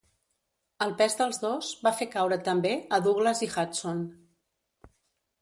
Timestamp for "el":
0.85-0.95